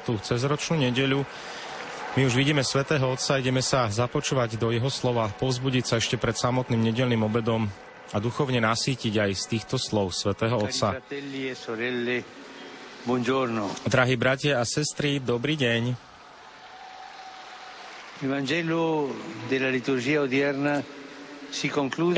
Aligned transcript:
cezročnú 0.00 0.80
nedeľu. 0.80 1.22
My 2.14 2.22
už 2.30 2.38
vidíme 2.38 2.62
svätého 2.62 3.10
Otca, 3.10 3.42
ideme 3.42 3.58
sa 3.58 3.90
započúvať 3.90 4.54
do 4.54 4.70
jeho 4.70 4.86
slova, 4.86 5.26
povzbudiť 5.34 5.84
sa 5.84 5.94
ešte 5.98 6.14
pred 6.14 6.38
samotným 6.38 6.78
nedelným 6.78 7.26
obedom 7.26 7.66
a 8.14 8.16
duchovne 8.22 8.62
nasítiť 8.62 9.18
aj 9.18 9.30
z 9.34 9.44
týchto 9.50 9.76
slov 9.82 10.14
svätého 10.14 10.54
Otca. 10.54 11.02
Drahí 13.84 14.14
bratia 14.14 14.62
a 14.62 14.64
sestry, 14.64 15.18
dobrý 15.18 15.58
deň. 15.58 15.82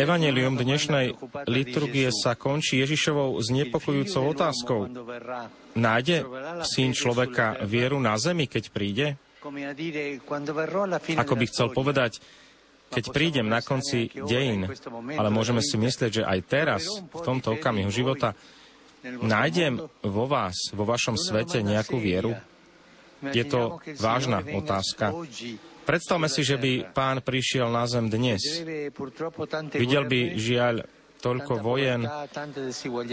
Evangelium 0.01 0.57
dnešnej 0.57 1.13
liturgie 1.45 2.09
sa 2.09 2.33
končí 2.33 2.81
Ježišovou 2.81 3.37
znepokojúcou 3.45 4.33
otázkou. 4.33 4.89
Nájde 5.77 6.25
syn 6.65 6.97
človeka 6.97 7.61
vieru 7.69 8.01
na 8.01 8.17
zemi, 8.17 8.49
keď 8.49 8.65
príde? 8.73 9.07
Ako 11.21 11.35
by 11.37 11.45
chcel 11.53 11.69
povedať, 11.77 12.25
keď 12.89 13.05
prídem 13.13 13.45
na 13.45 13.61
konci 13.61 14.09
dejín, 14.09 14.73
ale 15.21 15.29
môžeme 15.29 15.61
si 15.61 15.77
myslieť, 15.77 16.11
že 16.11 16.25
aj 16.25 16.39
teraz, 16.49 16.83
v 16.97 17.21
tomto 17.21 17.61
okamihu 17.61 17.93
života, 17.93 18.33
nájdem 19.05 19.85
vo 20.01 20.25
vás, 20.25 20.73
vo 20.73 20.89
vašom 20.89 21.21
svete 21.21 21.61
nejakú 21.61 22.01
vieru? 22.01 22.33
Je 23.21 23.45
to 23.45 23.85
vážna 24.01 24.41
otázka. 24.41 25.13
Predstavme 25.87 26.27
si, 26.27 26.43
že 26.43 26.59
by 26.59 26.91
pán 26.91 27.23
prišiel 27.23 27.71
na 27.71 27.87
zem 27.87 28.11
dnes. 28.11 28.43
Videl 29.79 30.05
by 30.05 30.21
žiaľ 30.35 30.83
toľko 31.23 31.63
vojen, 31.63 32.03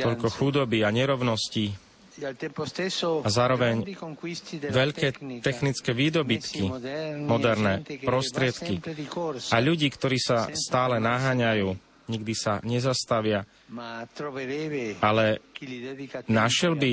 toľko 0.02 0.28
chudoby 0.34 0.82
a 0.82 0.90
nerovností, 0.90 1.72
a 3.26 3.30
zároveň 3.30 3.90
veľké 4.70 5.08
technické 5.42 5.92
výdobytky, 5.98 6.70
moderné 7.26 7.82
prostriedky 8.06 8.78
a 9.50 9.58
ľudí, 9.58 9.90
ktorí 9.90 10.22
sa 10.22 10.46
stále 10.54 11.02
naháňajú, 11.02 11.74
nikdy 12.08 12.34
sa 12.36 12.60
nezastavia, 12.64 13.48
ale 15.00 15.26
našiel 16.28 16.74
by 16.76 16.92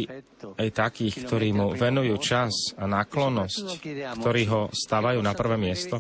aj 0.57 0.69
takých, 0.71 1.15
ktorí 1.27 1.51
mu 1.51 1.75
venujú 1.75 2.15
čas 2.23 2.75
a 2.79 2.87
náklonnosť, 2.87 3.65
ktorí 4.23 4.43
ho 4.51 4.71
stávajú 4.71 5.19
na 5.19 5.33
prvé 5.35 5.57
miesto. 5.59 5.99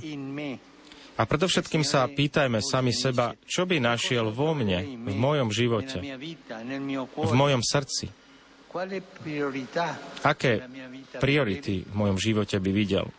A 1.20 1.28
predovšetkým 1.28 1.84
sa 1.84 2.08
pýtajme 2.08 2.64
sami 2.64 2.96
seba, 2.96 3.36
čo 3.44 3.68
by 3.68 3.76
našiel 3.76 4.32
vo 4.32 4.56
mne, 4.56 5.04
v 5.04 5.14
mojom 5.14 5.52
živote, 5.52 6.00
v 7.12 7.32
mojom 7.36 7.60
srdci. 7.60 8.08
Aké 10.24 10.52
priority 11.18 11.84
v 11.84 11.94
mojom 11.94 12.16
živote 12.16 12.56
by 12.56 12.70
videl? 12.70 13.10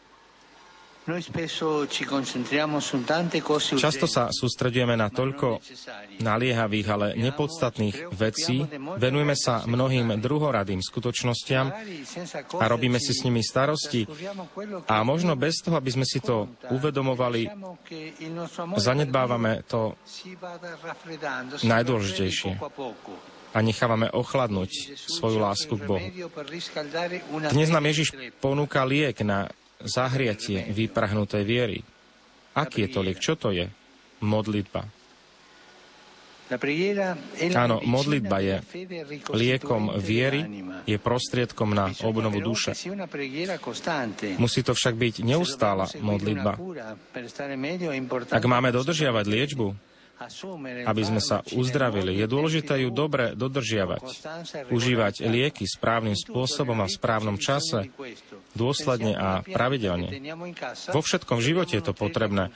Často 3.81 4.05
sa 4.05 4.29
sústredujeme 4.29 4.93
na 4.93 5.09
toľko 5.09 5.57
naliehavých, 6.21 6.87
ale 6.93 7.07
nepodstatných 7.17 8.13
vecí, 8.13 8.61
venujeme 9.01 9.33
sa 9.33 9.65
mnohým 9.65 10.21
druhoradým 10.21 10.77
skutočnostiam 10.77 11.73
a 12.61 12.65
robíme 12.69 13.01
si 13.01 13.17
s 13.17 13.25
nimi 13.25 13.41
starosti. 13.41 14.05
a 14.85 15.01
možno 15.01 15.33
bez 15.33 15.65
toho, 15.65 15.81
aby 15.81 15.89
sme 15.89 16.05
si 16.05 16.21
to 16.21 16.53
uvedomovali, 16.69 17.49
zanedbávame 18.77 19.65
to 19.65 19.97
najdôležitejšie 21.65 22.61
a 23.51 23.59
nechávame 23.59 24.07
ochladnúť 24.13 24.95
svoju 24.95 25.37
lásku 25.41 25.73
k 25.75 25.83
Bohu. 25.83 26.07
Dnes 27.51 27.73
nám 27.73 27.83
Ježiš 27.89 28.13
ponúka 28.37 28.85
liek 28.85 29.17
na 29.25 29.49
zahriatie 29.85 30.69
vyprahnutej 30.71 31.43
viery. 31.43 31.79
Aký 32.57 32.85
je 32.85 32.89
to? 32.91 33.01
Čo 33.17 33.33
to 33.39 33.49
je? 33.55 33.67
Modlitba. 34.21 34.85
Áno, 37.55 37.79
modlitba 37.79 38.37
je 38.43 38.55
liekom 39.31 39.95
viery, 39.95 40.43
je 40.83 40.99
prostriedkom 40.99 41.71
na 41.71 41.87
obnovu 42.03 42.43
duše. 42.43 42.75
Musí 44.35 44.59
to 44.59 44.75
však 44.75 44.93
byť 44.99 45.15
neustála 45.23 45.87
modlitba. 46.03 46.59
Ak 48.35 48.43
máme 48.43 48.75
dodržiavať 48.75 49.25
liečbu, 49.31 49.67
aby 50.85 51.01
sme 51.05 51.21
sa 51.23 51.41
uzdravili. 51.55 52.17
Je 52.17 52.27
dôležité 52.27 52.81
ju 52.83 52.89
dobre 52.93 53.33
dodržiavať, 53.33 54.03
užívať 54.69 55.25
lieky 55.25 55.65
správnym 55.65 56.17
spôsobom 56.17 56.77
a 56.81 56.89
v 56.89 56.95
správnom 56.95 57.37
čase, 57.41 57.89
dôsledne 58.53 59.15
a 59.15 59.29
pravidelne. 59.45 60.11
Vo 60.91 61.01
všetkom 61.01 61.39
živote 61.39 61.79
je 61.79 61.83
to 61.83 61.93
potrebné. 61.95 62.51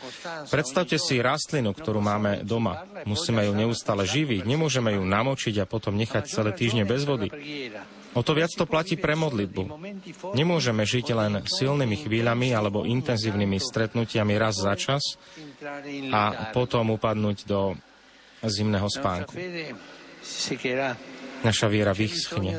Predstavte 0.52 1.00
si 1.00 1.24
rastlinu, 1.24 1.72
ktorú 1.74 2.03
máme 2.03 2.44
doma. 2.46 2.86
Musíme 3.08 3.46
ju 3.48 3.53
neustále 3.56 4.06
živiť, 4.06 4.44
nemôžeme 4.46 4.96
ju 4.96 5.03
namočiť 5.03 5.64
a 5.64 5.70
potom 5.70 5.96
nechať 5.96 6.30
celé 6.30 6.52
týždne 6.53 6.84
bez 6.86 7.08
vody. 7.08 7.30
O 8.16 8.24
to 8.24 8.31
viac 8.31 8.52
to 8.56 8.64
platí 8.64 8.96
pre 8.96 9.12
modlitbu. 9.20 9.76
Nemôžeme 10.40 10.88
žiť 10.88 11.08
len 11.12 11.44
silnými 11.44 12.00
chvíľami 12.00 12.56
alebo 12.56 12.88
intenzívnymi 12.88 13.59
stretnutiami 13.59 14.40
raz 14.40 14.56
za 14.56 14.72
čas 14.80 15.20
a 16.16 16.52
potom 16.56 16.96
upadnúť 16.96 17.44
do 17.44 17.76
zimného 18.40 18.88
spánku. 18.88 19.36
Naša 21.44 21.68
viera 21.70 21.94
vyschne. 21.94 22.58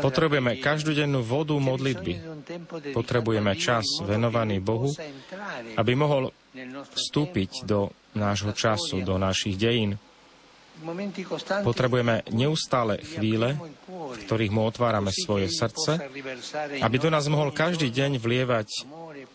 Potrebujeme 0.00 0.62
každodennú 0.62 1.20
vodu 1.20 1.52
modlitby. 1.58 2.14
Potrebujeme 2.94 3.52
čas 3.58 3.84
venovaný 4.06 4.62
Bohu, 4.62 4.94
aby 5.76 5.92
mohol 5.98 6.30
vstúpiť 6.94 7.68
do 7.68 7.92
nášho 8.16 8.54
času, 8.56 9.04
do 9.04 9.20
našich 9.20 9.58
dejín. 9.60 10.00
Potrebujeme 11.64 12.22
neustále 12.30 13.00
chvíle, 13.00 13.56
v 13.88 14.16
ktorých 14.28 14.52
mu 14.52 14.68
otvárame 14.68 15.08
svoje 15.08 15.48
srdce, 15.48 15.96
aby 16.84 16.96
do 17.00 17.08
nás 17.08 17.24
mohol 17.32 17.50
každý 17.50 17.88
deň 17.88 18.20
vlievať 18.20 18.68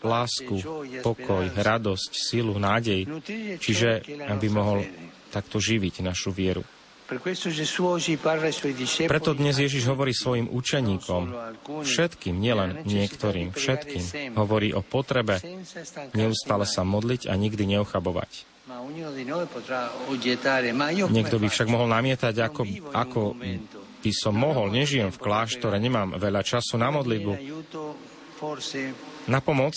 lásku, 0.02 0.56
pokoj, 1.02 1.44
radosť, 1.54 2.10
silu, 2.14 2.58
nádej, 2.58 3.06
čiže 3.58 4.02
aby 4.30 4.46
mohol 4.50 4.86
takto 5.30 5.58
živiť 5.62 6.02
našu 6.04 6.30
vieru. 6.34 6.62
Preto 9.04 9.30
dnes 9.36 9.56
Ježiš 9.60 9.84
hovorí 9.84 10.16
svojim 10.16 10.48
učeníkom, 10.48 11.22
všetkým, 11.84 12.36
nielen 12.40 12.88
niektorým, 12.88 13.52
všetkým, 13.52 14.32
hovorí 14.32 14.72
o 14.72 14.80
potrebe 14.80 15.36
neustále 16.16 16.64
sa 16.64 16.88
modliť 16.88 17.28
a 17.28 17.36
nikdy 17.36 17.76
neochabovať. 17.76 18.51
Niekto 21.10 21.36
by 21.42 21.48
však 21.50 21.66
mohol 21.66 21.88
namietať, 21.90 22.34
ako, 22.38 22.62
ako 22.94 23.22
by 24.02 24.12
som 24.14 24.34
mohol, 24.38 24.70
nežijem 24.70 25.10
v 25.10 25.18
kláštore, 25.18 25.82
nemám 25.82 26.14
veľa 26.14 26.46
času 26.46 26.78
na 26.78 26.94
modlitbu. 26.94 27.32
Na 29.26 29.38
pomoc 29.42 29.74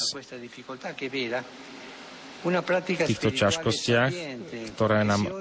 v 2.46 3.02
týchto 3.10 3.30
ťažkostiach, 3.34 4.12
ktoré 4.78 5.02
nám 5.02 5.34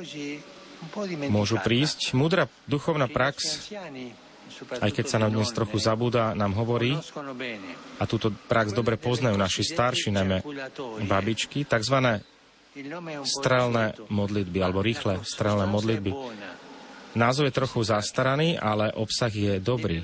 môžu 1.28 1.60
prísť, 1.60 2.16
múdra 2.16 2.48
duchovná 2.64 3.12
prax 3.12 3.68
aj 4.80 4.90
keď 4.92 5.06
sa 5.08 5.18
na 5.18 5.28
dnes 5.32 5.50
trochu 5.50 5.80
zabúda, 5.80 6.36
nám 6.36 6.54
hovorí, 6.54 6.94
a 7.98 8.04
túto 8.06 8.30
prax 8.30 8.70
dobre 8.70 9.00
poznajú 9.00 9.34
naši 9.34 9.66
starší, 9.66 10.14
najmä 10.14 10.44
babičky, 11.08 11.66
tzv 11.66 12.22
strelné 13.24 13.94
modlitby, 14.10 14.58
alebo 14.60 14.82
rýchle 14.82 15.22
strelné 15.22 15.66
modlitby. 15.66 16.10
Názov 17.14 17.46
je 17.46 17.54
trochu 17.54 17.78
zastaraný, 17.86 18.58
ale 18.58 18.90
obsah 18.90 19.30
je 19.30 19.62
dobrý. 19.62 20.02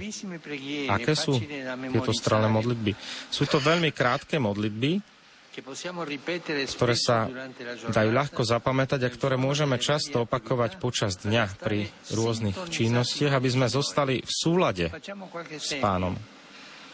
Aké 0.86 1.18
sú 1.18 1.42
tieto 1.90 2.14
strelné 2.14 2.46
modlitby? 2.46 2.94
Sú 3.34 3.50
to 3.50 3.58
veľmi 3.58 3.90
krátke 3.90 4.38
modlitby, 4.38 5.02
ktoré 6.78 6.94
sa 6.94 7.26
dajú 7.90 8.10
ľahko 8.14 8.46
zapamätať 8.46 9.00
a 9.02 9.10
ktoré 9.10 9.34
môžeme 9.34 9.82
často 9.82 10.22
opakovať 10.22 10.78
počas 10.78 11.18
dňa 11.18 11.58
pri 11.58 11.90
rôznych 12.14 12.54
činnostiach, 12.70 13.34
aby 13.34 13.48
sme 13.50 13.66
zostali 13.66 14.22
v 14.22 14.30
súlade 14.30 14.86
s 15.58 15.74
pánom. 15.82 16.14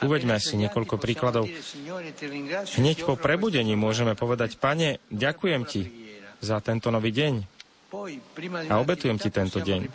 Uveďme 0.04 0.36
si 0.36 0.60
niekoľko 0.60 1.00
príkladov. 1.00 1.48
Hneď 2.76 2.96
po 3.08 3.16
prebudení 3.16 3.72
môžeme 3.78 4.12
povedať, 4.12 4.60
Pane, 4.60 5.00
ďakujem 5.08 5.62
Ti 5.64 5.82
za 6.44 6.60
tento 6.60 6.92
nový 6.92 7.16
deň 7.16 7.34
a 8.68 8.76
obetujem 8.76 9.16
Ti 9.16 9.32
tento 9.32 9.62
deň. 9.62 9.88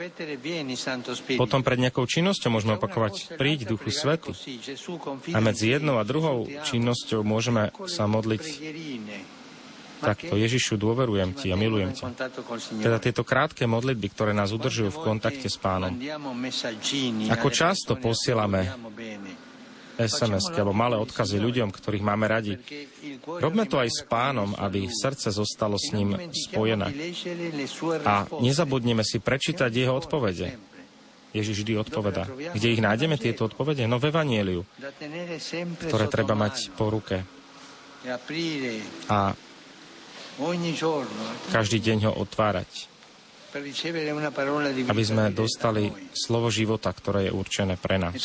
Potom 1.37 1.61
pred 1.61 1.77
nejakou 1.77 2.09
činnosťou 2.09 2.49
môžeme 2.49 2.81
opakovať, 2.81 3.37
príď 3.37 3.69
Duchu 3.69 3.93
Svety. 3.93 4.33
A 5.35 5.39
medzi 5.43 5.69
jednou 5.69 6.01
a 6.01 6.07
druhou 6.07 6.49
činnosťou 6.49 7.21
môžeme 7.21 7.69
sa 7.85 8.09
modliť 8.09 8.43
takto, 10.01 10.33
Ježišu, 10.33 10.81
dôverujem 10.81 11.37
Ti 11.37 11.53
a 11.53 11.55
milujem 11.59 11.93
Ťa. 11.93 12.05
Teda 12.81 12.97
tieto 12.97 13.21
krátke 13.21 13.69
modlitby, 13.69 14.07
ktoré 14.09 14.33
nás 14.33 14.49
udržujú 14.49 14.89
v 14.89 14.99
kontakte 15.05 15.45
s 15.45 15.61
Pánom. 15.61 15.93
Ako 17.29 17.53
často 17.53 17.93
posielame 18.01 18.65
sms 20.05 20.53
alebo 20.53 20.73
malé 20.75 20.97
odkazy 20.99 21.41
ľuďom, 21.41 21.73
ktorých 21.73 22.05
máme 22.05 22.25
radi. 22.29 22.59
Robme 23.25 23.65
to 23.65 23.81
aj 23.81 23.89
s 23.89 24.01
pánom, 24.05 24.53
aby 24.57 24.85
srdce 24.89 25.33
zostalo 25.33 25.79
s 25.79 25.93
ním 25.93 26.17
spojené. 26.29 26.91
A 28.05 28.29
nezabudneme 28.39 29.01
si 29.01 29.17
prečítať 29.17 29.71
jeho 29.71 29.97
odpovede. 29.97 30.59
Ježiš 31.31 31.63
vždy 31.63 31.73
odpoveda. 31.79 32.27
Kde 32.27 32.67
ich 32.75 32.83
nájdeme, 32.83 33.15
tieto 33.15 33.47
odpovede? 33.47 33.87
No 33.87 34.03
v 34.03 34.11
Evanieliu, 34.11 34.67
ktoré 35.87 36.11
treba 36.11 36.35
mať 36.35 36.75
po 36.75 36.91
ruke. 36.91 37.23
A 39.07 39.31
každý 41.55 41.77
deň 41.79 42.11
ho 42.11 42.13
otvárať 42.19 42.90
aby 43.51 45.03
sme 45.03 45.23
dostali 45.35 45.91
slovo 46.15 46.47
života, 46.47 46.87
ktoré 46.95 47.27
je 47.27 47.31
určené 47.35 47.75
pre 47.75 47.99
nás. 47.99 48.15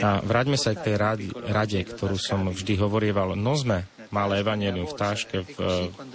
A 0.00 0.10
vráťme 0.26 0.56
sa 0.58 0.70
k 0.74 0.80
tej 0.82 0.96
rade, 0.98 1.26
rade, 1.30 1.80
ktorú 1.86 2.16
som 2.18 2.50
vždy 2.50 2.74
hovorieval. 2.82 3.38
Nozme 3.38 3.99
malé 4.10 4.42
evanelium 4.42 4.86
v 4.86 4.94
táške 4.94 5.36
v, 5.42 5.56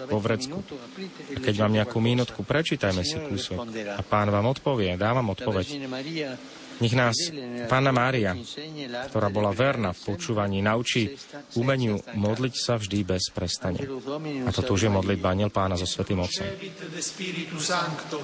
vo 0.07 0.19
vrecku. 0.19 0.59
Keď 1.39 1.55
mám 1.63 1.73
nejakú 1.75 1.97
minútku, 2.03 2.43
prečítajme 2.43 3.03
si 3.03 3.19
kúsok. 3.19 3.59
A 3.95 4.01
pán 4.03 4.29
vám 4.31 4.51
odpovie, 4.51 4.95
dávam 4.99 5.31
odpoveď. 5.31 5.67
Nech 6.75 6.91
nás 6.91 7.15
Pána 7.71 7.95
Mária, 7.95 8.35
ktorá 9.07 9.31
bola 9.31 9.55
verná 9.55 9.95
v 9.95 10.11
počúvaní, 10.11 10.59
naučí 10.59 11.07
umeniu 11.55 12.03
modliť 12.19 12.53
sa 12.59 12.75
vždy 12.75 12.99
bez 13.07 13.31
prestania. 13.31 13.87
A 14.43 14.51
toto 14.51 14.75
už 14.75 14.87
je 14.87 14.91
modlitba 14.91 15.31
aniel 15.31 15.55
Pána 15.55 15.79
so 15.79 15.87
Svetým 15.87 16.19
Otcom. 16.19 16.43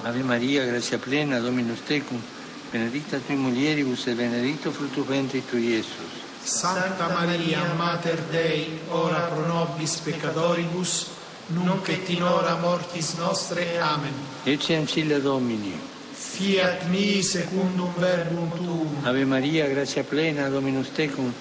Ave 0.04 0.20
Maria, 0.20 0.68
gracia 0.68 1.00
plena, 1.00 1.40
Dominus 1.40 1.80
tecum, 1.88 2.20
benedicta 2.68 3.16
tui 3.24 3.40
mulieribus 3.40 4.04
e 4.08 4.12
benedicto 4.12 4.68
frutto 4.68 5.00
ventris 5.00 5.48
tui, 5.48 5.72
Iesus. 5.72 6.21
Santa 6.44 7.08
Maria, 7.08 7.72
Mater 7.74 8.20
Dei, 8.30 8.80
ora 8.88 9.20
pro 9.20 9.46
nobis 9.46 9.96
peccatoribus, 9.98 11.06
nunc 11.46 11.88
et 11.88 12.08
in 12.08 12.22
hora 12.22 12.56
mortis 12.56 13.14
nostre. 13.14 13.78
Amen. 13.78 14.12
Ecce 14.42 14.74
ancilla 14.74 15.18
Domini. 15.18 15.78
Fiat 16.12 16.88
mi 16.88 17.22
secundum 17.22 17.92
verbum 17.96 18.50
tuum. 18.56 19.04
Ave 19.04 19.24
Maria, 19.24 19.68
grazia 19.68 20.02
plena, 20.02 20.48
Dominus 20.48 20.90
tecum, 20.92 21.32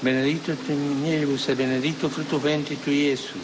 benedictus 0.00 0.58
tu 0.66 0.72
mulieribus 0.72 1.48
e 1.48 1.54
benedictus 1.54 2.12
fructus 2.12 2.40
ventris 2.40 2.82
tui, 2.82 3.06
Iesus. 3.06 3.38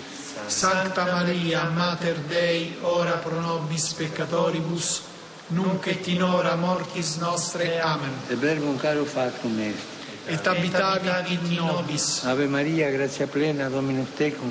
Santa 0.47 1.05
Maria, 1.05 1.71
Mater 1.71 2.19
Dei, 2.27 2.77
ora 2.81 3.13
pro 3.19 3.41
nobis 3.41 3.93
peccatoribus, 3.93 5.03
nunc 5.49 5.87
et 5.87 6.07
in 6.09 6.23
hora 6.23 6.57
mortis 6.57 7.17
nostre. 7.19 7.81
Amen. 7.81 8.13
E 8.29 8.35
verbum 8.35 8.77
caro 8.77 9.05
factum 9.05 9.59
est. 9.61 9.94
Et 10.27 10.47
abitavit 10.47 11.31
in 11.31 11.55
nobis. 11.57 12.25
Ave 12.25 12.47
Maria, 12.47 12.91
grazia 12.91 13.27
plena, 13.27 13.69
Dominus 13.69 14.09
tecum, 14.17 14.51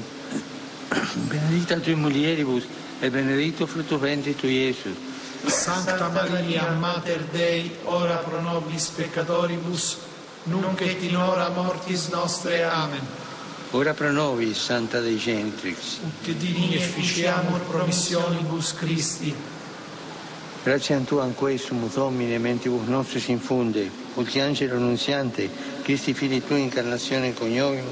benedicta 1.27 1.79
tui 1.79 1.95
mulieribus 1.95 2.63
e 2.99 3.09
benedictus 3.09 3.69
fructus 3.69 3.99
ventris 3.99 4.35
tui, 4.35 4.51
Iesus. 4.51 4.95
Santa 5.45 6.09
Maria, 6.09 6.71
Mater 6.71 7.23
Dei, 7.31 7.75
ora 7.85 8.17
pro 8.17 8.39
nobis 8.39 8.87
peccatoribus, 8.89 9.97
nunc 10.43 10.79
et 10.81 11.01
in 11.01 11.15
hora 11.15 11.49
mortis 11.49 12.07
nostre. 12.09 12.63
Amen. 12.63 13.01
Ora 13.71 13.93
pro 13.93 14.11
nobis, 14.11 14.59
Santa 14.59 14.99
Dei 14.99 15.17
Gentrix. 15.17 15.97
Ut 16.03 16.35
divini 16.37 16.75
efficiamur 16.75 17.59
promissionibus 17.61 18.73
Christi. 18.75 19.33
Grazie 20.63 20.95
a 20.95 20.99
Tu 20.99 21.17
anque 21.17 21.57
sumus 21.57 21.95
Domine, 21.95 22.37
mentibus 22.37 22.87
nostris 22.87 23.27
infunde, 23.27 23.89
ulti 24.15 24.39
angelo 24.39 24.75
annunziante, 24.75 25.49
Christi 25.81 26.13
fili 26.13 26.43
Tui 26.43 26.61
incarnazione 26.61 27.33
coniovim, 27.33 27.85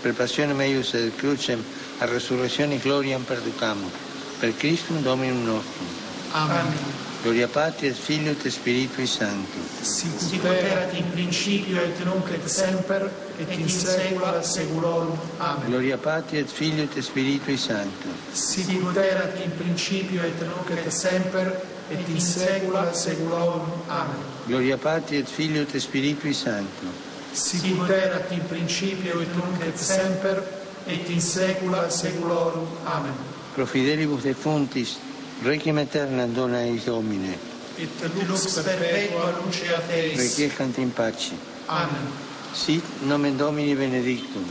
per 0.00 0.14
passione 0.14 0.52
meius 0.52 0.94
et 0.94 1.14
crucem, 1.16 1.62
a 1.98 2.04
resurrezione 2.06 2.78
gloriam 2.78 3.22
perducamur, 3.22 3.90
per 4.38 4.56
Christum 4.56 5.02
Dominum 5.02 5.44
nostrum. 5.44 5.86
Amen. 6.32 7.00
Gloria 7.22 7.46
Patri 7.46 7.86
et 7.86 7.94
Filio 7.94 8.32
et 8.32 8.48
Spiritui 8.48 9.06
Sancto. 9.06 9.60
Sic 9.80 10.42
erat 10.42 10.92
in 10.94 11.08
principio 11.12 11.78
et 11.80 12.00
nunc 12.04 12.28
et 12.34 12.48
semper 12.50 13.08
et 13.38 13.52
in 13.54 13.68
saecula 13.68 14.42
saeculorum. 14.42 15.16
Amen. 15.38 15.68
Gloria 15.68 15.98
Patri 15.98 16.38
et 16.38 16.50
Filio 16.50 16.82
et 16.82 16.98
Spiritui 17.00 17.56
Sancto. 17.56 18.08
Sic 18.32 18.68
erat 18.96 19.38
in 19.38 19.52
principio 19.56 20.24
et 20.24 20.42
nunc 20.42 20.68
et 20.70 20.90
semper 20.90 21.54
et 21.90 22.08
in 22.08 22.20
saecula 22.20 22.92
saeculorum. 22.92 23.68
Amen. 23.88 24.16
Gloria 24.46 24.76
Patri 24.76 25.16
et 25.16 25.28
Filio 25.28 25.62
et 25.62 25.80
Spiritui 25.80 26.34
Sancto. 26.34 26.86
Sicut 27.32 27.88
erat 27.90 28.30
in 28.32 28.44
principio 28.48 29.20
et 29.20 29.34
nunc 29.36 29.62
et 29.66 29.78
semper 29.78 30.42
et 30.86 31.08
in 31.10 31.20
saecula 31.20 31.90
saeculorum. 31.90 32.66
Amen. 32.84 33.14
Pro 33.54 33.66
fidelibus 33.66 34.22
defunctis 34.22 34.98
requiem 35.42 35.78
aeterna 35.78 36.26
dona 36.26 36.62
eis 36.62 36.84
Domine. 36.84 37.36
Et 37.78 37.88
lux 38.28 38.60
perpetua 38.62 39.32
lucea 39.44 39.80
teis. 39.88 40.18
Requiescant 40.18 40.78
in 40.78 40.90
pace. 40.90 41.32
Amen. 41.68 42.06
Sit 42.54 42.84
nomen 43.02 43.36
Domini 43.36 43.74
benedictum. 43.74 44.44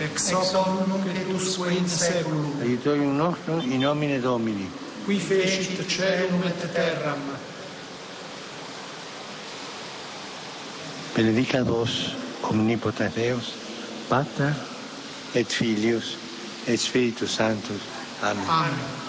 Ex 0.00 0.30
hoc 0.32 0.86
nunc 0.88 1.06
et 1.06 1.34
usque 1.34 1.70
in 1.70 1.88
saeculum. 1.88 2.60
Aiutorium 2.62 3.16
nostrum 3.16 3.60
in 3.60 3.80
nomine 3.80 4.20
Domini. 4.20 4.68
Qui 5.06 5.18
fecit 5.18 5.80
celum 5.88 6.42
et 6.46 6.72
terram. 6.74 7.22
Benedicat 11.16 11.64
vos, 11.64 12.14
omnipotens 12.42 13.10
Deus, 13.16 13.54
Pater 14.08 14.52
et 15.34 15.44
Filius 15.44 16.16
et 16.68 16.76
Spiritus 16.76 17.30
Sanctus. 17.30 17.82
Amen. 18.22 18.44
Amen. 18.48 19.00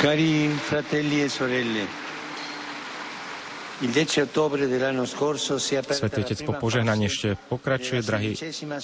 Cari 0.00 0.48
fratelli 0.62 1.22
e 1.22 1.28
sorelle, 1.28 2.05
Svetý 5.92 6.24
Otec 6.24 6.40
po 6.48 6.56
požehnaní 6.56 7.12
ešte 7.12 7.36
pokračuje, 7.52 8.00
drahí 8.00 8.32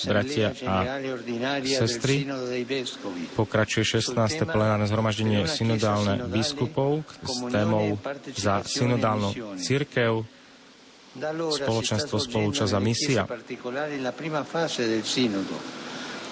bratia 0.05 0.53
a 0.69 1.01
sestry. 1.65 2.29
Pokračuje 3.33 4.05
16. 4.05 4.13
plenárne 4.45 4.85
zhromaždenie 4.85 5.49
synodálne 5.49 6.29
biskupov 6.29 7.09
s 7.25 7.41
témou 7.49 7.97
za 8.37 8.61
synodálnu 8.69 9.57
církev, 9.57 10.29
spoločenstvo, 11.57 12.21
spolúčasť 12.21 12.73
a 12.77 12.81
misia. 12.85 13.25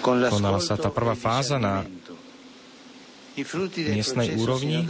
Konala 0.05 0.61
sa 0.61 0.77
tá 0.77 0.93
prvá 0.93 1.17
fáza 1.17 1.57
na 1.57 1.81
miestnej 3.89 4.37
úrovni. 4.37 4.85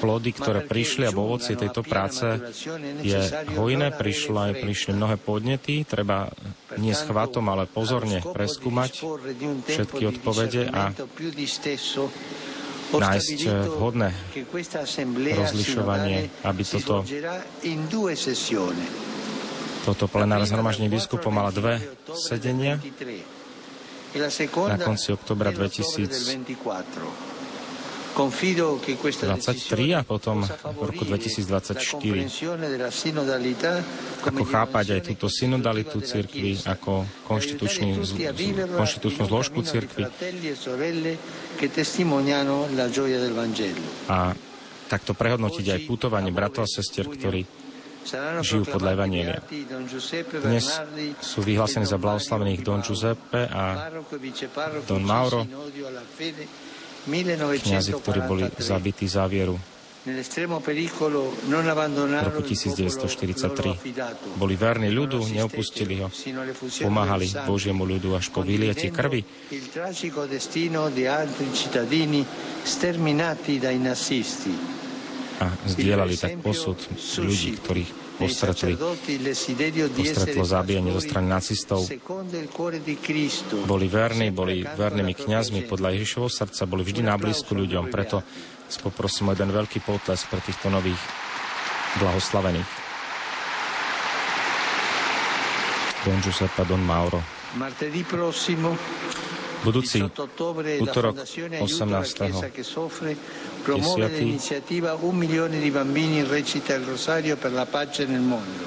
Plody, 0.00 0.32
ktoré 0.32 0.64
prišli 0.64 1.04
a 1.04 1.12
ovocie 1.12 1.60
tejto 1.60 1.84
práce 1.84 2.24
je 3.04 3.20
hojné, 3.52 3.92
prišlo, 3.92 4.56
prišli 4.56 4.96
mnohé 4.96 5.20
podnety, 5.20 5.84
treba 5.84 6.32
nie 6.80 6.96
s 6.96 7.04
chvatom, 7.04 7.44
ale 7.52 7.68
pozorne 7.68 8.24
preskúmať 8.24 9.04
všetky 9.68 10.02
odpovede 10.16 10.72
a 10.72 10.96
nájsť 12.90 13.38
vhodné 13.70 14.08
rozlišovanie, 15.36 16.18
aby 16.48 16.62
toto 16.64 17.04
toto 19.80 20.12
plenárne 20.12 20.44
zhromaždenie 20.44 20.92
biskupov 20.92 21.32
mala 21.32 21.48
dve 21.48 21.80
sedenia. 22.12 22.76
Na 24.68 24.76
konci 24.76 25.14
oktobra 25.14 25.54
2023 28.28 29.96
a 29.96 30.04
potom 30.04 30.44
v 30.44 30.82
roku 30.84 31.08
2024. 31.08 31.80
Ako 34.20 34.42
chápať 34.44 34.86
aj 34.98 35.00
túto 35.08 35.32
synodalitu 35.32 36.04
cirkvi 36.04 36.60
ako 36.68 37.08
konštitučnú 37.24 38.04
zložku 39.24 39.64
cirkvi. 39.64 40.04
a 44.10 44.34
takto 44.90 45.14
prehodnotiť 45.14 45.66
aj 45.70 45.80
putovanie 45.86 46.34
bratov 46.34 46.66
a 46.66 46.68
sestier, 46.68 47.06
ktorí 47.06 47.46
žijú 48.40 48.64
podľa 48.66 48.96
Evanielia. 48.96 49.40
Dnes 50.40 50.66
sú 51.20 51.44
vyhlásení 51.44 51.84
za 51.84 52.00
blahoslavených 52.00 52.64
Don 52.64 52.80
Giuseppe 52.80 53.44
a 53.46 53.92
Don 54.88 55.04
Mauro, 55.04 55.44
kniazy, 57.60 57.92
ktorí 57.96 58.20
boli 58.26 58.44
zabití 58.60 59.08
za 59.08 59.26
vieru. 59.30 59.58
V 60.00 60.16
roku 62.24 62.40
1943 62.40 64.40
boli 64.40 64.56
verní 64.56 64.88
ľudu, 64.88 65.28
neopustili 65.28 66.00
ho, 66.00 66.08
pomáhali 66.80 67.28
Božiemu 67.44 67.84
ľudu 67.84 68.16
až 68.16 68.32
po 68.32 68.40
vyliatie 68.40 68.88
krvi. 68.88 69.20
A 75.40 75.48
zdieľali 75.64 76.20
tak 76.20 76.36
posud 76.44 76.76
ľudí, 77.16 77.56
ktorých 77.56 77.90
postretli, 78.20 78.76
postretlo 79.96 80.44
zabíjanie 80.44 80.92
zo 80.92 81.00
strany 81.00 81.32
nacistov. 81.32 81.88
Boli 83.64 83.86
verní, 83.88 84.28
boli 84.28 84.60
vernými 84.60 85.16
kňazmi 85.16 85.64
podľa 85.64 85.96
Ježišovho 85.96 86.28
srdca, 86.28 86.68
boli 86.68 86.84
vždy 86.84 87.08
na 87.08 87.16
blízku 87.16 87.56
ľuďom. 87.56 87.88
Preto 87.88 88.20
poprosím 88.84 89.32
o 89.32 89.34
jeden 89.34 89.48
veľký 89.48 89.80
potles 89.80 90.28
pre 90.28 90.44
týchto 90.44 90.68
nových 90.68 91.00
blahoslavených. 92.04 92.70
Don 96.04 96.20
Giuseppe 96.20 96.68
Don 96.68 96.84
Mauro. 96.84 97.20
Budúci 99.60 100.00
útorok 100.80 101.20
18. 101.20 101.60
je 103.76 103.84
sviatý. 103.84 104.24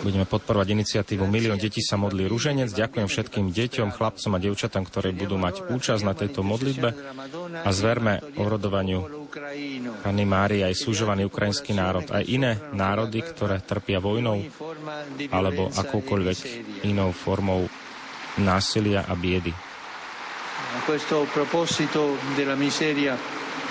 Budeme 0.06 0.26
podporovať 0.30 0.68
iniciatívu 0.70 1.26
Milión 1.26 1.58
detí 1.58 1.82
sa 1.82 1.98
modlí 1.98 2.30
ruženec. 2.30 2.70
Ďakujem 2.70 3.08
všetkým 3.10 3.46
deťom, 3.50 3.90
chlapcom 3.90 4.32
a 4.38 4.40
devčatám, 4.40 4.86
ktoré 4.86 5.10
budú 5.18 5.42
mať 5.42 5.66
účasť 5.66 6.04
na 6.06 6.14
tejto 6.14 6.46
modlitbe 6.46 6.90
a 7.66 7.70
zverme 7.74 8.22
orodovaniu 8.38 9.24
Pani 10.06 10.30
Mári 10.30 10.62
aj 10.62 10.78
súžovaný 10.78 11.26
ukrajinský 11.26 11.74
národ, 11.74 12.06
aj 12.06 12.22
iné 12.30 12.62
národy, 12.70 13.26
ktoré 13.26 13.66
trpia 13.66 13.98
vojnou 13.98 14.46
alebo 15.34 15.74
akoukoľvek 15.74 16.40
inou 16.86 17.10
formou 17.10 17.66
násilia 18.38 19.10
a 19.10 19.18
biedy. 19.18 19.73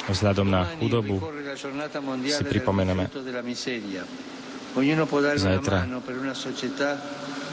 Vzhľadom 0.03 0.49
na 0.49 0.67
chudobu 0.81 1.21
si 2.27 2.43
pripomeneme 2.43 3.05
zajtra 5.37 5.79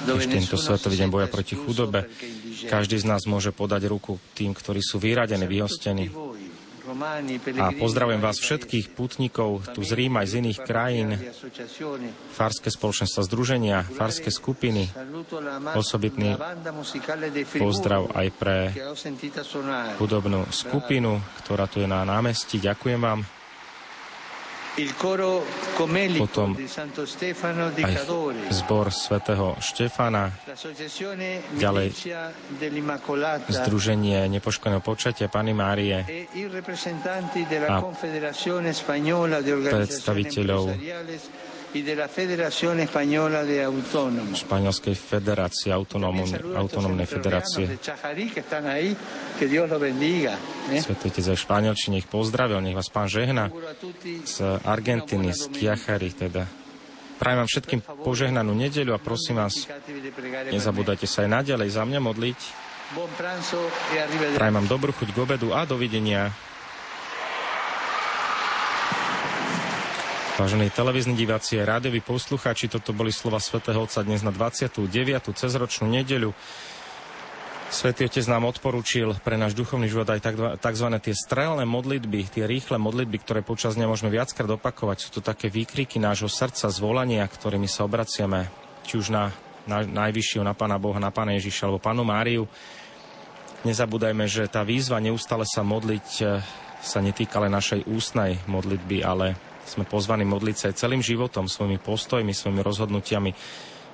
tiež 0.07 0.25
tento 0.31 0.55
svetový 0.55 0.95
deň 1.03 1.09
boja 1.11 1.27
proti 1.27 1.59
chudobe. 1.59 2.07
Každý 2.71 2.95
z 2.99 3.05
nás 3.07 3.27
môže 3.27 3.51
podať 3.51 3.91
ruku 3.91 4.15
tým, 4.31 4.55
ktorí 4.55 4.79
sú 4.79 4.99
vyradení, 4.99 5.43
vyhostení. 5.43 6.07
A 7.59 7.69
pozdravujem 7.77 8.21
vás 8.21 8.37
všetkých 8.41 8.97
putníkov 8.97 9.71
tu 9.77 9.81
z 9.85 9.91
Rím 9.93 10.17
aj 10.17 10.27
z 10.29 10.33
iných 10.41 10.59
krajín, 10.65 11.09
farské 12.33 12.73
spoločenstva 12.73 13.21
združenia, 13.29 13.85
farské 13.85 14.33
skupiny. 14.33 14.89
Osobitný 15.77 16.33
pozdrav 17.57 18.09
aj 18.13 18.27
pre 18.35 18.57
hudobnú 20.01 20.49
skupinu, 20.49 21.21
ktorá 21.45 21.69
tu 21.69 21.79
je 21.79 21.87
na 21.87 22.01
námestí. 22.01 22.57
Ďakujem 22.57 22.99
vám. 22.99 23.38
Potom 26.19 26.55
aj 27.79 27.95
zbor 28.51 28.85
svätého 28.93 29.55
Štefana, 29.59 30.31
ďalej 31.59 31.87
Združenie 33.49 34.19
nepoškodeného 34.39 34.83
počatia 34.83 35.27
Pany 35.27 35.51
Márie 35.51 36.27
a 37.67 37.83
predstaviteľov 39.67 40.63
Španielskej 44.33 44.95
federácie, 44.97 45.69
autonómnej 45.69 47.05
federácie. 47.05 47.69
Svetý 50.81 51.05
Otec 51.13 51.25
aj 51.29 51.37
Španielčine 51.37 52.01
ich 52.01 52.09
pozdravil, 52.09 52.57
nech 52.65 52.73
vás 52.73 52.89
pán 52.89 53.05
žehna 53.05 53.53
z 54.25 54.35
Argentíny, 54.65 55.29
z 55.29 55.45
Kiachary 55.53 56.09
teda. 56.09 56.49
Prajem 57.21 57.37
vám 57.43 57.49
všetkým 57.51 57.81
požehnanú 58.01 58.55
nedeľu 58.57 58.95
a 58.95 58.99
prosím 58.99 59.43
vás, 59.43 59.67
nezabúdajte 60.49 61.05
sa 61.05 61.27
aj 61.27 61.43
naďalej 61.43 61.69
za 61.69 61.83
mňa 61.85 61.99
modliť. 62.01 62.39
Prajem 64.39 64.55
vám 64.57 64.65
dobrú 64.65 64.89
chuť 64.89 65.13
k 65.13 65.17
obedu 65.21 65.53
a 65.53 65.69
dovidenia. 65.69 66.33
Vážení 70.39 70.71
televízni 70.71 71.19
diváci 71.19 71.59
a 71.59 71.67
rádioví 71.67 71.99
poslucháči, 71.99 72.71
toto 72.71 72.95
boli 72.95 73.11
slova 73.11 73.43
svätého 73.43 73.83
Otca 73.83 74.07
dnes 74.07 74.23
na 74.23 74.31
29. 74.31 74.87
cezročnú 75.35 75.91
nedeľu. 75.91 76.31
Svetý 77.67 78.07
Otec 78.07 78.23
nám 78.23 78.47
odporúčil 78.47 79.19
pre 79.19 79.35
náš 79.35 79.51
duchovný 79.51 79.91
život 79.91 80.07
aj 80.07 80.23
tzv. 80.63 80.87
tie 81.03 81.11
strelné 81.11 81.67
modlitby, 81.67 82.31
tie 82.31 82.47
rýchle 82.47 82.79
modlitby, 82.79 83.19
ktoré 83.19 83.43
počas 83.43 83.75
dňa 83.75 83.91
môžeme 83.91 84.15
viackrát 84.15 84.47
opakovať. 84.47 84.97
Sú 85.03 85.19
to 85.19 85.19
také 85.19 85.51
výkriky 85.51 85.99
nášho 85.99 86.31
srdca, 86.31 86.71
zvolania, 86.71 87.27
ktorými 87.27 87.67
sa 87.67 87.83
obraciame 87.83 88.47
či 88.87 88.95
už 88.95 89.11
na, 89.11 89.35
na 89.67 89.83
najvyššieho, 89.83 90.47
na 90.47 90.55
Pána 90.55 90.79
Boha, 90.79 91.03
na 91.03 91.11
Pána 91.11 91.35
Ježiša 91.35 91.67
alebo 91.67 91.83
Pánu 91.83 92.07
Máriu. 92.07 92.47
Nezabúdajme, 93.67 94.23
že 94.23 94.47
tá 94.47 94.63
výzva 94.63 95.03
neustále 95.03 95.43
sa 95.43 95.67
modliť 95.67 96.07
eh, 96.23 96.39
sa 96.79 97.03
netýka 97.03 97.43
len 97.43 97.51
našej 97.51 97.91
ústnej 97.91 98.39
modlitby, 98.47 99.03
ale 99.03 99.48
sme 99.69 99.85
pozvaní 99.85 100.25
modliť 100.25 100.55
sa 100.57 100.65
aj 100.73 100.79
celým 100.81 101.05
životom, 101.05 101.45
svojimi 101.45 101.77
postojmi, 101.77 102.33
svojimi 102.33 102.65
rozhodnutiami, 102.65 103.31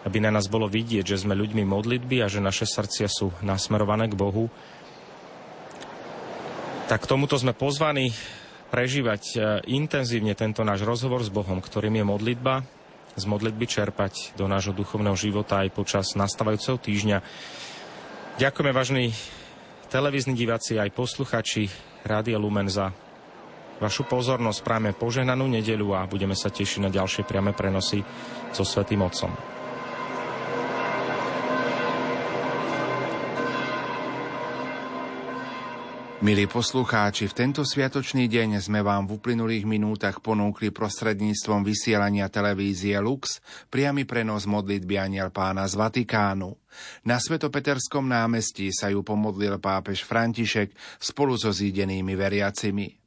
aby 0.08 0.18
na 0.24 0.32
nás 0.32 0.48
bolo 0.48 0.72
vidieť, 0.72 1.04
že 1.04 1.28
sme 1.28 1.36
ľuďmi 1.36 1.68
modlitby 1.68 2.24
a 2.24 2.32
že 2.32 2.40
naše 2.40 2.64
srdcia 2.64 3.12
sú 3.12 3.36
nasmerované 3.44 4.08
k 4.08 4.16
Bohu. 4.16 4.48
Tak 6.88 7.10
tomuto 7.10 7.36
sme 7.36 7.58
pozvaní 7.58 8.14
prežívať 8.70 9.24
e, 9.34 9.38
intenzívne 9.74 10.38
tento 10.38 10.62
náš 10.62 10.86
rozhovor 10.86 11.26
s 11.26 11.34
Bohom, 11.34 11.58
ktorým 11.58 11.98
je 11.98 12.06
modlitba, 12.06 12.62
z 13.16 13.24
modlitby 13.26 13.66
čerpať 13.66 14.38
do 14.38 14.46
nášho 14.46 14.76
duchovného 14.76 15.16
života 15.18 15.64
aj 15.66 15.74
počas 15.74 16.14
nastávajúceho 16.14 16.78
týždňa. 16.78 17.18
Ďakujeme, 18.38 18.72
vážni 18.76 19.16
televízni 19.88 20.36
diváci 20.36 20.76
aj 20.76 20.92
posluchači 20.92 21.72
Rádia 22.04 22.36
Lumen 22.36 22.68
za 22.68 23.05
vašu 23.80 24.08
pozornosť. 24.08 24.60
Práve 24.64 24.92
požehnanú 24.96 25.48
nedeľu 25.50 25.96
a 25.96 26.08
budeme 26.08 26.38
sa 26.38 26.52
tešiť 26.52 26.86
na 26.86 26.90
ďalšie 26.92 27.28
priame 27.28 27.52
prenosy 27.52 28.04
so 28.56 28.64
Svetým 28.64 29.04
Otcom. 29.04 29.56
Milí 36.26 36.50
poslucháči, 36.50 37.30
v 37.30 37.38
tento 37.38 37.62
sviatočný 37.62 38.26
deň 38.26 38.58
sme 38.58 38.82
vám 38.82 39.06
v 39.06 39.22
uplynulých 39.22 39.70
minútach 39.70 40.26
ponúkli 40.26 40.74
prostredníctvom 40.74 41.62
vysielania 41.62 42.34
televízie 42.34 42.98
Lux 42.98 43.38
priamy 43.70 44.10
prenos 44.10 44.50
modlitby 44.50 44.98
Aniel 44.98 45.30
pána 45.30 45.70
z 45.70 45.78
Vatikánu. 45.78 46.50
Na 47.06 47.22
Svetopeterskom 47.22 48.10
námestí 48.10 48.74
sa 48.74 48.90
ju 48.90 49.06
pomodlil 49.06 49.62
pápež 49.62 50.02
František 50.02 50.74
spolu 50.98 51.38
so 51.38 51.54
zídenými 51.54 52.18
veriacimi. 52.18 53.05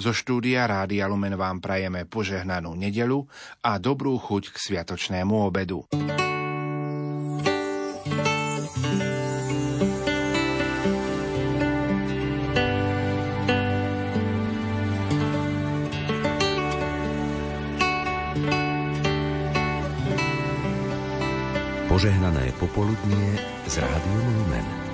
Zo 0.00 0.16
štúdia 0.16 0.64
Rádia 0.64 1.04
Lumen 1.04 1.36
vám 1.36 1.60
prajeme 1.60 2.08
požehnanú 2.08 2.72
nedelu 2.72 3.20
a 3.60 3.76
dobrú 3.76 4.16
chuť 4.16 4.48
k 4.48 4.56
sviatočnému 4.56 5.36
obedu. 5.44 5.84
Požehnané 21.92 22.56
popoludnie 22.56 23.36
z 23.68 23.74
Rádiom 23.84 24.28
Lumen. 24.32 24.89